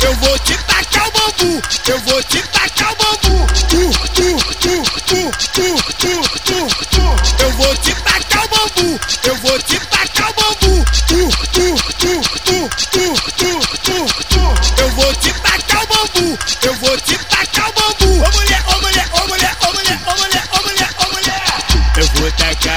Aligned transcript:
Eu 0.00 0.14
vou 0.14 0.38
te 0.38 0.56
tacar 0.58 1.06
o 1.06 1.10
bambu, 1.12 1.62
eu 1.88 2.00
vou 2.00 2.22
te 2.22 2.42
tacar 2.42 2.92
o 2.92 2.96
bambu. 2.96 3.46
Tu, 3.68 3.90
tu, 4.14 4.36
tu, 4.54 4.82
tu, 5.06 5.30
tu, 5.52 5.76
tu, 5.92 6.22
tu, 6.44 6.58
tu. 6.86 7.42
Eu 7.42 7.52
vou 7.52 7.76
te 7.76 7.94
tacar 7.94 8.44
o 8.44 8.48
bambu, 8.48 9.00
eu 9.24 9.36
vou 9.36 9.58
te 9.58 9.78
tacar 9.80 10.30
o 10.30 10.34
bambu. 10.34 10.84
Tu, 11.06 11.28
tu, 11.52 11.74
tu, 11.98 12.20
tu, 12.44 12.68
tu, 12.90 13.14
tu, 13.36 13.60
tu, 13.82 14.06
tu. 14.24 14.82
Eu 14.82 14.90
vou 14.92 15.14
te 15.16 15.32
tacar 15.32 15.82
o 15.82 15.86
bambu, 15.86 16.38
eu 16.62 16.74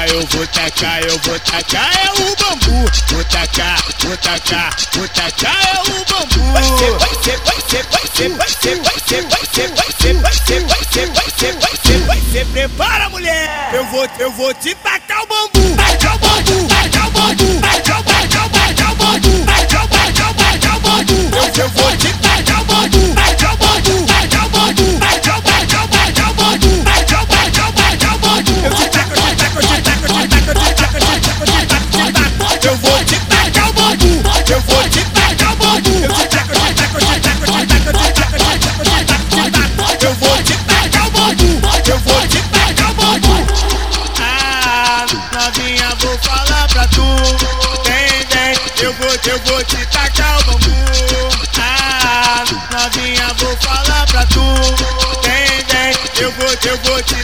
tacar, 0.02 0.10
eu 0.10 0.28
vou 0.28 0.48
tacar, 0.48 1.04
eu 1.04 1.20
vou 1.20 1.40
tacar 1.40 1.92
é 1.96 2.12
o 2.12 2.36
bambu. 2.36 2.92
Vou 3.12 3.24
tacar, 3.26 3.84
vou 4.00 4.18
tacar, 4.18 4.76
vou 4.94 5.08
tacar 5.10 5.58
é 5.68 5.82
o 5.82 6.06
bambu. 6.06 6.52
Vai 6.52 6.64
ser, 6.64 6.98
vai 6.98 7.16
ser, 7.22 7.38
vai 7.38 7.62
ser, 7.68 7.84
vai 7.84 8.08
ser, 8.08 8.30
vai 8.30 8.50
ser, 8.50 8.82
vai 8.82 9.00
ser, 9.00 9.22
vai 9.22 9.46
ser, 9.46 9.68
vai 9.68 9.92
ser, 9.92 10.20
vai 10.22 10.34
ser, 10.34 10.62
vai 10.62 10.84
ser, 10.84 11.12
vai 11.12 11.30
ser, 11.32 11.54
vai 11.54 11.76
ser, 11.76 12.00
vai 12.06 12.22
ser. 12.32 12.46
Prepara, 12.48 13.10
mulher. 13.10 13.70
Eu 13.74 13.86
vou, 13.86 14.08
eu 14.20 14.32
vou 14.32 14.54
te 14.54 14.74
tacar 14.76 15.24
o 15.24 15.28
bambu. 15.28 15.76
Tacar 15.76 15.92
o 15.92 15.92
bambu, 15.92 16.01
eu 48.84 48.94
vou, 48.94 49.10
eu 49.10 49.40
vou 49.46 49.64
te 49.64 49.86
tacar 49.88 50.40
o 50.40 50.44
bambu. 50.46 50.72
Ah, 51.60 52.44
novinha, 52.72 53.28
vou 53.38 53.56
falar 53.58 54.06
pra 54.08 54.26
tu. 54.26 54.42
Vem, 55.24 55.64
vem, 55.70 56.24
eu 56.24 56.32
vou, 56.32 56.50
eu 56.50 56.78
vou 56.84 57.04
te 57.04 57.24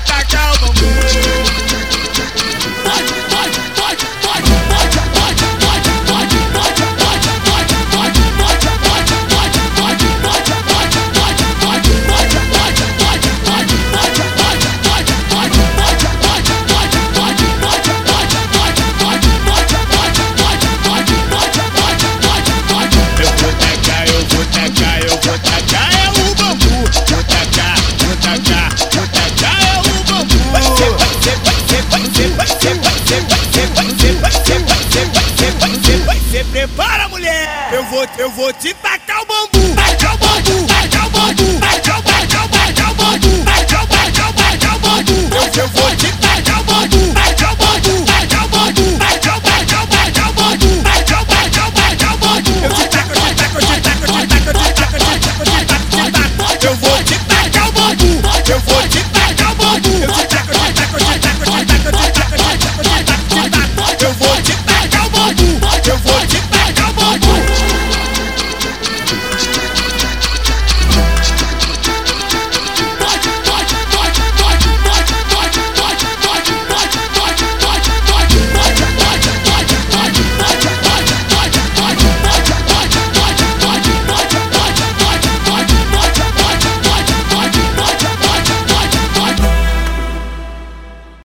vou, 37.89 38.05
eu 38.17 38.29
vou 38.31 38.53
te 38.53 38.73
tacar 38.75 39.21
o 39.21 39.25
bambu. 39.25 39.66